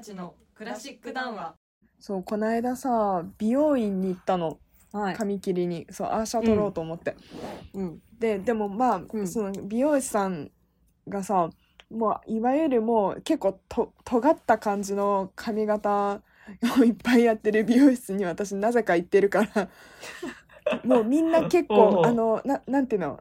[0.00, 1.54] たちのクラシック談話。
[1.98, 4.58] そうこの間さ美容院に行ったの。
[4.92, 5.14] はい。
[5.14, 5.86] 髪切りに。
[5.90, 7.14] そうアーシャ取ろうと思って、
[7.74, 8.02] うん。
[8.18, 9.28] ででもまあ、うん。
[9.28, 10.50] その美容師さん
[11.06, 11.50] がさ
[11.90, 16.22] もういわゆるもう結構と尖った感じの髪型
[16.78, 19.68] を いっぱいやってる美容室に私なぜか行ってるから。
[20.84, 23.20] もうみんな結構 あのななんていうの？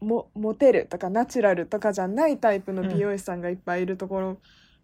[0.00, 4.38] もモテるとかナチュラルとかじゃないタイプの美容師さんがいっぱいいるところ、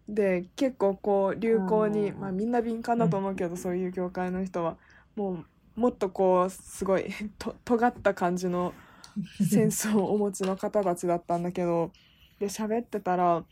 [0.08, 2.20] で結構こう流行にうん。
[2.20, 4.76] まあみんな敏感だと思うけど、そういう業界の人は
[5.16, 5.44] も
[5.76, 7.06] うもっとこうすごい
[7.38, 8.72] と尖った感じの
[9.50, 11.90] センスをお持ちの方たちだったんだけど
[12.38, 13.44] で喋ってたら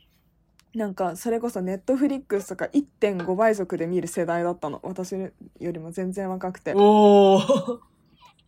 [0.74, 4.80] なんかそれこそネットフリックスとか1.5倍速で見る世代だったの。
[4.82, 5.30] 私よ
[5.60, 6.74] りも全然若くて。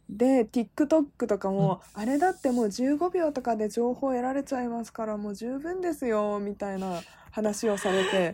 [0.08, 7.00] で TikTok とかも、あれだってもう15秒とかで情報得られちゃいますからもう十分ですよみたいな
[7.36, 8.32] 話をされて。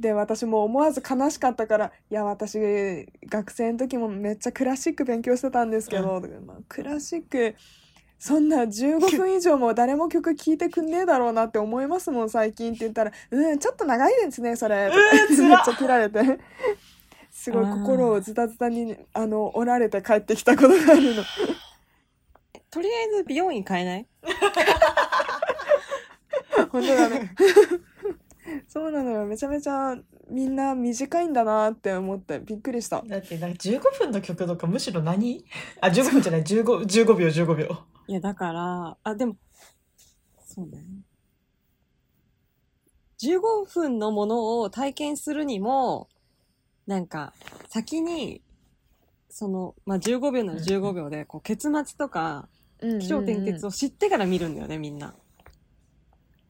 [0.00, 7.56] で私も思わず悲しかったから「いや私学生の時もめっちゃクラシック勉強してたんですけど、まあクラシック
[8.16, 16.38] そんな15分以上も誰も曲聴いてくんねえだろうなって思いますもん最近」って言ったら「うんちょっと長いですねそれ」とかめっちゃ切られて。
[17.30, 21.22] すごい心をズタズタにあの折られて帰ってきたことがあるの。
[22.70, 24.06] とりあえず美容院変えない？
[26.70, 27.34] 本当だね。
[28.66, 29.26] そうなのよ。
[29.26, 29.96] めちゃめちゃ
[30.30, 33.02] みんな短いんだなって思ってびっくりした。
[33.02, 35.44] だってなんか15分の曲とかむしろ何？
[35.80, 37.84] あ、15分じゃない、15, 15秒、15秒。
[38.06, 39.36] いや、だから、あ、でも、
[40.46, 40.82] そうね。
[43.20, 46.08] 15分のものを体験するにも、
[46.86, 47.34] なんか、
[47.68, 48.42] 先に、
[49.28, 52.48] その、まあ、15秒なら15秒で、こう、結末とか、
[52.80, 55.14] 気象転結を知ってから見るんだよね、みんな。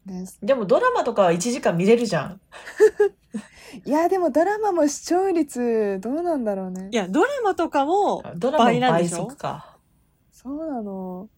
[0.09, 0.39] です。
[0.43, 2.41] でもドラマとかは1時間見れるじゃん。
[3.85, 6.97] いやでもドラマも視聴率どうなんだろうねい。
[6.97, 9.27] や、ドラマとかも、ドラマも倍倍なんでしょ？
[9.27, 9.77] 速か。
[10.33, 11.29] そうなの。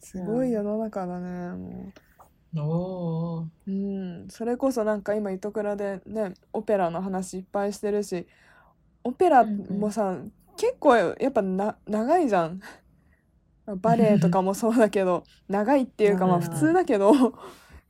[0.00, 1.92] すごい世の中だね。
[2.52, 3.46] もおー。
[3.66, 3.70] う。
[3.70, 3.72] う
[4.24, 4.28] ん。
[4.28, 8.26] それこそなんか今糸倉でねオペラの話いっぱいしてるし、
[9.04, 10.16] オペラもさ、
[10.56, 12.60] 結構やっぱな長いじゃん。
[13.66, 17.32] バレエとかもそうだけど長いっていうかまあ普通だけど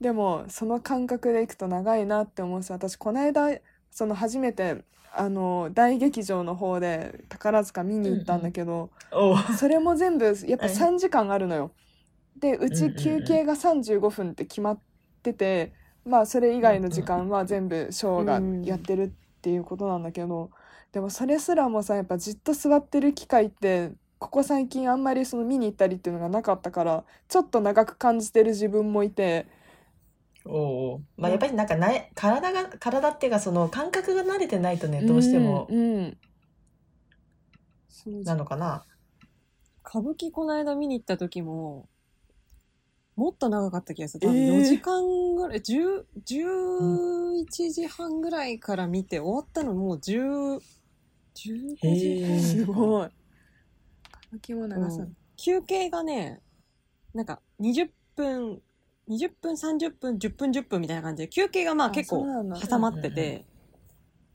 [0.00, 3.58] でもその感覚でいくと長いなって思うし私この間
[3.90, 4.84] その初めて
[5.16, 9.54] あの大劇場の方で宝塚見に行ったんだけど、おー。
[9.54, 11.70] それも全部やっぱはい3時間あるのよ。
[12.36, 14.78] でうちうんうんうん休憩が35分って決まっ
[15.22, 15.72] てて、
[16.04, 19.10] まあそれ以外の時間は全部ショーがやってるっ
[19.40, 20.50] ていうことなんだけど、
[20.90, 29.46] でもそれすらもさやっぱじっと座ってる機会ってここ最近あんまりその見に行ったりっていうのがなかったからちょっと長く感じてる自分もいて
[30.44, 35.68] おーまあやっぱりなんかな体が体っていうかその感覚が慣れてないとねどうしても。
[38.24, 38.84] なのかな。
[39.86, 41.88] 歌舞伎この間見に行った時も、
[43.16, 44.26] もっと長かった気がする。
[44.26, 50.60] 多分えー4時間ぐらい、10、11時半ぐらいから見て、終わったのもう10、15
[51.34, 51.90] 時半。
[51.90, 52.40] へー。
[52.40, 53.06] すごい。
[53.06, 53.14] 歌
[54.32, 55.16] 舞伎も長さ、うん。
[55.36, 56.40] 休憩がね、
[57.14, 58.60] なんか20分、
[59.08, 63.44] 20分、30分、10分、10分みたいな感じで、休憩がまああ結構挟まってて、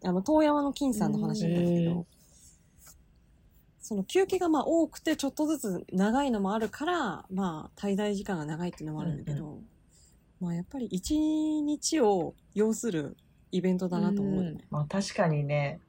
[0.04, 2.06] あの、遠山の金さんの話なんですけうんど、
[3.82, 9.60] その休憩がまあ多くてちょっとずつ長いのもあるから、まあ滞在時間が長いっていうのもあるんだけど、
[10.40, 13.18] まあやっぱり一日を要する
[13.52, 14.64] イベントだなと思うよね。
[14.70, 15.80] まあ確かにね。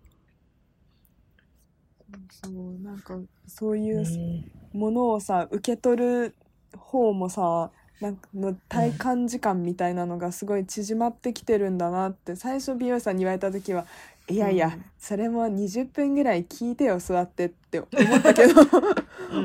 [2.30, 6.34] そうなんかそういうねものをさ受け取る
[6.76, 13.86] 方もさなんかの体感時間みたいなのがすごい縮まってきてるんだなって最初美容師さんに言われた時は
[14.28, 14.84] いやいや、うん。
[14.98, 18.60] それも20分ぐらい聞いてよ座ってって思ったけど。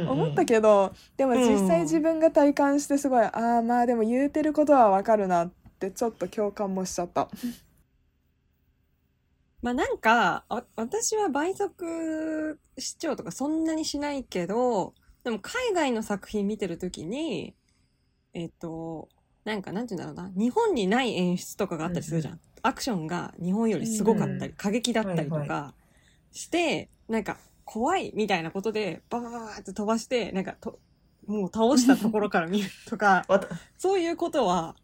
[0.10, 7.30] 思ったけどでも実際自分が体感してすごい、ああまあでも言うてることはわかるなってちょっと共感もしちゃった。
[9.62, 14.94] まあなんか、あ私は倍速視聴とかそんなにしないけど、
[15.24, 17.56] でも海外の作品見てるときに、
[18.36, 19.08] えっ、と、
[19.46, 22.40] なんかなんて言うんだろうな、日本にない演出とかがあったりするじゃん。
[22.62, 25.74] アクションが日本よりすごかったり、うん過激だったりとはいか
[26.32, 30.80] して、なんか怖いみたいなことでババババーって飛ばして、なんかと、
[31.28, 33.26] もう倒したところから見るとか、
[33.78, 34.76] そういうことは、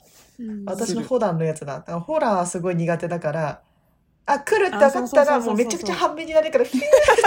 [0.65, 1.81] 私のホラーのやつだ。
[1.81, 3.61] ホラーはすごい苦手だから、
[4.33, 6.79] あ、来るって分かったらもうめちゃくちゃ半目になるから、 ーて。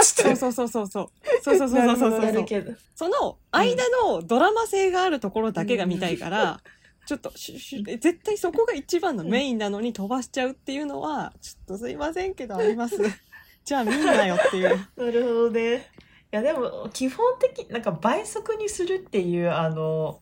[0.03, 1.09] そうそうそうそうそう。
[1.43, 6.61] そうそうそうそうそうその間のドラマ性があるところだけが見たいから、
[7.05, 12.97] ちょっとシュッシュッえ絶対そこが一番のメインなのに飛ばしちゃうっていうのはちょっとすいませんけどあります
[13.63, 15.91] じゃあ見んなよっていうなるほどね。
[16.33, 20.21] いやでも基本的なんか倍速にするっていうあの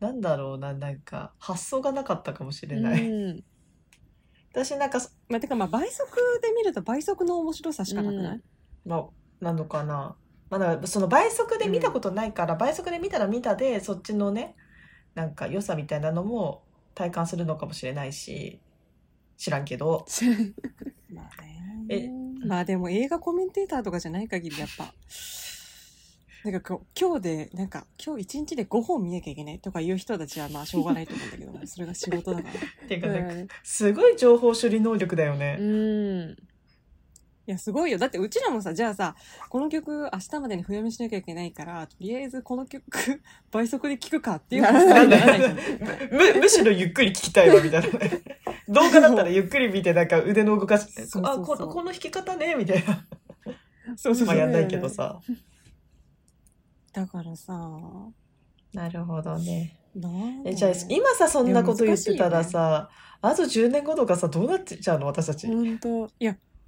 [0.00, 3.08] なんだろうななんか発想がなかったかもしれない。
[3.08, 3.44] うん
[4.52, 6.10] 私なんかそまあてかまあ倍速
[6.42, 8.40] で見ると倍速の面白さしかなくない、
[8.84, 9.04] まあ
[9.40, 10.16] なのかな。
[10.50, 14.54] まあだからその倍速で見たことないから、倍速で見たら見たでそっちのね
[15.14, 16.62] なんか良さみたいなのも
[16.94, 18.60] 体感するのかもしれないし
[19.38, 20.04] 知らんけど。
[21.10, 21.30] まあ
[21.88, 24.92] えねまあでも映画コメンテーターとかじゃない限りやっぱ
[26.44, 32.88] なんかこう今日でなんか今日一日で5本見なきゃいけないとかいう人たちはまあしょうがないと思うんだけども それが仕事だから。
[32.88, 35.56] ていうかなんかうんすごい情報処理能力だよね。
[35.60, 36.36] うん。
[37.46, 37.98] やすごいよ。
[37.98, 39.14] だってうちらもさじゃあさ
[39.48, 42.84] この曲明日までに笛読みしなきゃいけないからとりあえずこの曲
[43.50, 45.40] 倍速で聴くかっていう話にならない
[46.10, 48.22] むむしろゆっくり聞きたいわみたいなね
[48.68, 53.06] 動画だったらゆっくり見てなんか腕の動かしそうそうそうあここの弾き方ねみたいな
[53.96, 55.20] そうそうそうまあやんないけどさ
[56.92, 57.70] だからさ。
[58.72, 59.78] なるほどね。
[59.94, 62.88] なんえじゃあ今さそんなこと言ってたらさ、
[63.20, 65.06] あと10年後とかさどうなってちゃうの？
[65.06, 66.08] 私たち、本当。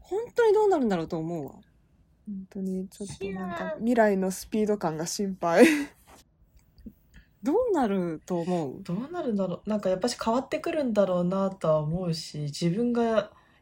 [0.00, 1.52] 本当にどうなるんだろうと思うわ。
[1.52, 5.66] 本当にちょっとなんか未来のスピード感が心配。
[7.42, 8.82] どうなると思う？
[8.82, 9.68] どうなるんだろう？
[9.68, 13.20] なんかやっぱし変わってくるんだろうなとは思うし自分がや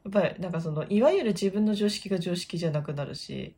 [0.08, 3.56] っぱりなんかそのいわゆる自分の常識が常識じゃなくなるし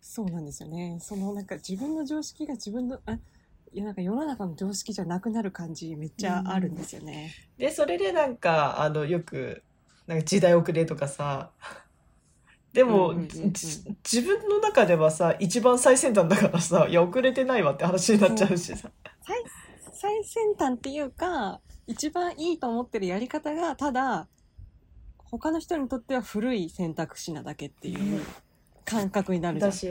[0.00, 0.98] そうなんですよね。
[1.00, 3.18] そのなんか自分の常識が自分のあ
[3.72, 9.62] いやなんか世の中の常識じゃなくなる感じめっちゃあるんですよね、でそれでなんかあのよく
[10.06, 11.50] なんか時代遅れとかさ。
[12.72, 13.52] でも、うんうんうんうん。
[13.52, 18.92] じ自分の中ではさ一番最先端だからさいや遅れてないわって話になっちゃうしさ。
[19.26, 19.42] 最
[19.92, 24.28] 最先端っていうか一番いいと思ってるやり方がただ
[25.16, 28.22] 他の人にとっては古い選択肢なだけっていう
[28.84, 29.70] 感覚になるじゃん。
[29.70, 29.88] だし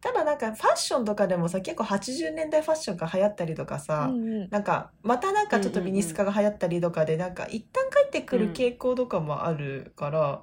[0.00, 10.42] ただなんかファッションとかでもさ結構80年代ファッションが流行ったりとかさ、うんなんかまたなんかちょっとミニスカが流行ったりとかでなんか一旦帰ってくる傾向とかもあるから、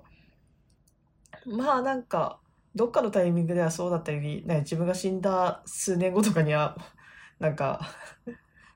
[1.45, 2.39] まあなんか
[2.75, 6.77] どっかのタイミングではそうだったり、ね、自分が死んだ数年後とかには
[7.39, 7.79] なんか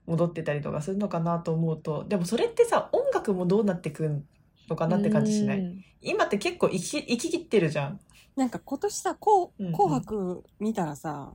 [0.06, 4.24] 戻ってたりとかするのかなと思うとでもそれってさ音楽もどうなってく
[4.69, 5.86] のかなって感じしない、うん。
[6.01, 8.00] 今って結構生き生き切ってるじゃん。
[8.35, 9.73] なんか今年さ「こうんううん。
[9.75, 11.33] 紅白」見たらさ、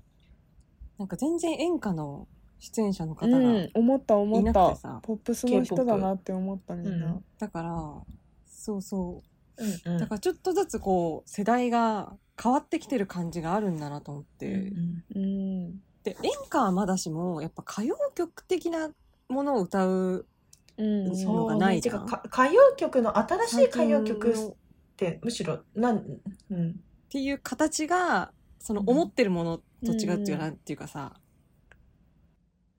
[0.98, 7.24] なんか全然演歌の出演者の方が、うん、思った思いなったくてさポップスの人だなって思ったみんな、うん。
[7.38, 8.02] だから
[8.46, 9.22] そうそ
[9.58, 9.62] う。
[9.62, 9.98] うんうん。
[9.98, 15.82] だからちょっとずつこう世代が変わってきてる感じがあるんだなと思って、うんうん。
[16.02, 18.90] で演歌はまだしもやっぱ歌謡曲的な
[19.28, 20.26] ものを歌う
[20.76, 22.06] うんそうそうがないじゃんね。
[22.06, 24.56] てかか歌謡曲の新しい歌謡曲
[24.94, 26.04] ってむしろなん、
[26.50, 26.72] うん、っ
[27.08, 28.90] ていう形がそのうん。
[28.90, 31.14] 思ってるものと違うっていううんなんていうかさ、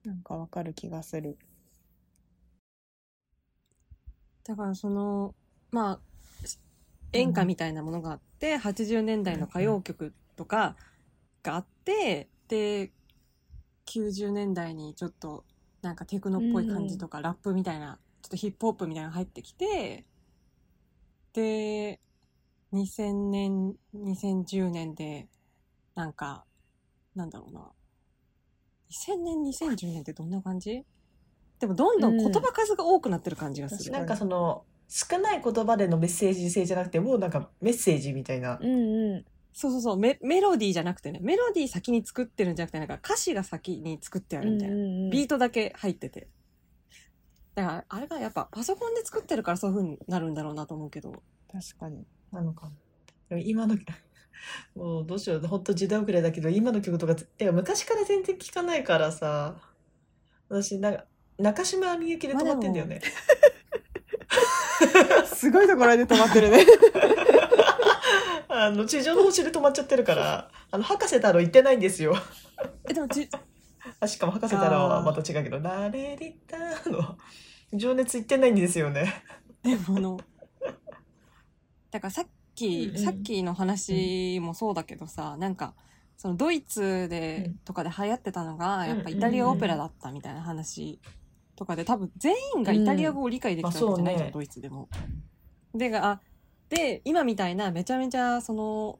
[0.04, 1.38] なんかわかる気がする。
[4.44, 5.34] だからその
[5.70, 6.00] まあ
[7.12, 10.76] 演歌みたいなものがあって、80年代の歌謡曲とか
[11.42, 12.90] があってで
[13.86, 15.44] 90年代にちょっと
[15.82, 20.04] なんかテクノっぽい感じとか、ラップみたいなちょっとヒップホップみたいなのが入ってきて
[21.32, 22.00] で
[22.72, 25.28] 2000年2010年で
[25.94, 26.44] なんか
[27.14, 27.70] なんだろうな。
[28.90, 30.84] 2000年2010年ってどんな感じ？
[31.58, 39.24] でもどんどん言葉数が多くなってる感じがする、なんかその少ない言葉でのメッセージ性じゃなくてもうなんかメッセージみたいな、うんうん。
[39.52, 39.96] そうそうそう。
[39.96, 41.20] メメロディーじゃなくてね。
[41.22, 44.76] メロディー先に作ってるんじゃなくてなんか歌詞が先に作ってあるみたいな、
[45.10, 46.28] ビートだけ入ってて。
[47.54, 51.22] だからあれがやっぱパソコンで作ってるからそういう風になるんだろうなと思うけど。
[51.50, 52.70] 確かになのか
[53.30, 53.76] 今の
[54.74, 59.56] もうどうしよう本当時代遅れだけど今の曲とかてか昔から全然聞かないからさ。
[60.48, 61.04] 私なんか
[61.38, 63.00] 中島みゆきで止まってんだよね、
[65.26, 66.64] すごいところで止まってるね。
[68.48, 72.16] あの地上の星で止まっちゃってるからあの博士太郎行ってないんですよ。
[72.88, 73.28] えでもち
[74.00, 76.56] あしかも博士太郎はまた違うけど「ラレリタ」
[76.88, 77.18] の。
[77.74, 79.22] 情熱行ってないんですよね。
[79.62, 80.20] でもあの
[81.90, 83.04] だからさっき、うんうん。
[83.04, 85.74] さっきの話もそうだけどさなんか
[86.16, 89.06] そのドイツで、うんとかで流行ってたのがやっぱうん。
[89.06, 91.00] うんうんイタリアオペラだったみたいな話
[91.56, 94.30] とかで多分全員がイタリア語を理解できたわけじゃないじゃん、うん。
[94.30, 94.32] ね。
[94.32, 94.88] ドイツでも。
[95.74, 96.20] でがあ
[96.68, 98.98] で今みたいなめちゃめちゃその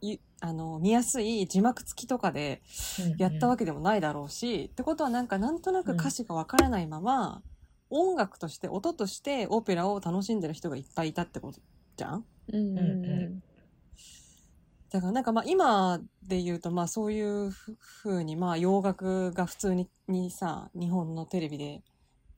[0.00, 2.60] いあの見やすい字幕付きとかで
[3.16, 7.42] やったわけけでもないだろうし、ってことはなんかなんとなく歌詞がわからないまま、
[7.90, 11.60] 音楽として音としてオペラを楽しんでる人がいっぱいいたってこと
[11.96, 12.24] じゃん？
[12.52, 12.78] うん。
[12.78, 13.42] うん
[14.90, 21.82] だからなんかまあ今で言うとまあそういうふうにまあ洋楽が普通ににさ日本のテレビで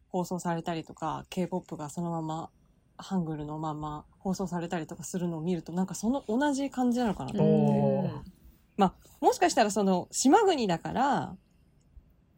[0.06, 2.50] 放送されたりとか K-POP がそのまま
[2.96, 7.42] ハングルのまま放送されたりとかするのを見るとなんかその同じ感じなのかなと。
[7.42, 8.14] 思って、
[8.78, 11.37] おーもしかしたらその島国だから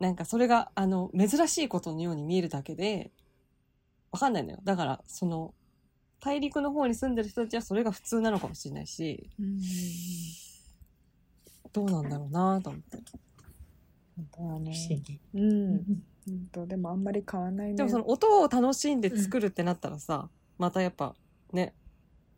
[0.01, 3.11] なんかそれがあの珍しいことのように見えるだけで
[4.13, 4.61] わかんないのよ。
[4.65, 5.53] だからその
[6.21, 9.61] 大陸の方に住んでる人たちはそれが普通なのかもしれないしうん
[11.73, 12.99] どうなんだろうなと思って。
[14.17, 15.21] 本当だね不思議。
[15.35, 15.77] うん。
[16.27, 17.75] 本当でもあんまり変わんないね。
[17.75, 21.15] でもその音を楽しんで作るってなったらさ、またやっぱ
[21.53, 21.75] ね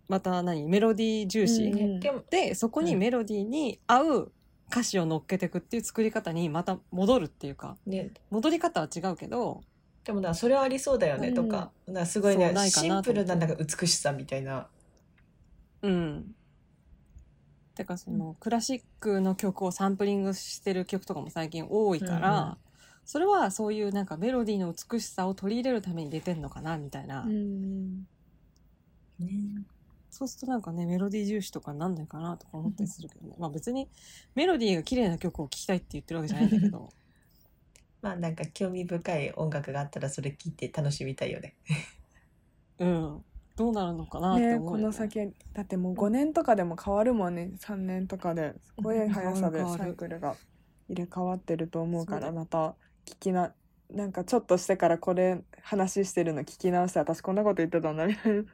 [0.09, 2.01] また何メロディー重視、うん。
[2.31, 4.33] でそこにメロディーに合う
[4.71, 9.63] 歌詞を乗っけていくっていう作り方にまた戻るっていうかね、戻り方は違うけど
[10.09, 11.35] でもな、それはありそうだよね、うん。
[11.35, 14.67] とか、なすごいねシンプルななんか美しさみたいな。
[15.83, 16.35] うん。
[17.75, 22.57] てかその、クラシックの曲をサンプリングしてる曲とかも最近多いから、うんうん。
[23.05, 28.07] それはそういうなんかメロディーの美しさを取り入れるために出てんのかなみたいな、うん
[30.11, 33.89] そうするとなんかねメロディー重視とかになんないかなとか思ったりするけどね、まあ別に
[34.35, 36.89] メロディーが綺麗な曲を聴きたいって言ってるわけじゃないんだけど
[38.03, 41.57] まあなんか興味深い音楽があったらそれ聞いて楽しみたいよね。
[42.79, 43.25] うん。
[43.57, 44.83] どうなるのかなってね思うよね。
[44.83, 45.19] この先
[45.53, 47.51] だってもう5年とかでも変わるもんね。
[47.59, 48.55] 3年とかで。
[48.63, 50.37] すごい速さでサイクルが
[50.89, 53.53] 入れ替わってると思うからまた聞きな
[53.91, 58.45] なんかちょっとしてからこれ話してるの聞き直して私こんなこと言ってたんだみたいな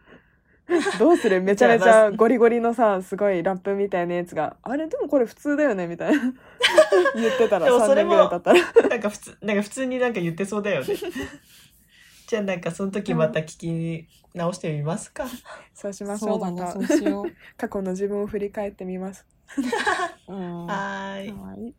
[0.98, 1.42] どうする？
[1.42, 4.88] めちゃめちじゃゴリゴリのさすごいラップみたいなやつがあれ？
[4.88, 6.22] でもこれ普通だよねみたいな。
[7.14, 8.52] 言ってたら3でもそれも年ぐらい経った
[8.82, 8.88] ら。
[8.88, 10.86] なんか普通、なんか普通になんか言ってそうだよね。
[12.26, 15.26] じゃあなんかその時また聞き直してみますか。
[15.74, 16.72] そうしましょそううだねまた。
[16.72, 17.26] そうしよ
[17.58, 19.26] 過去の自分を振り返ってみます。
[20.28, 21.30] う、うん、はーい。
[21.30, 21.74] はい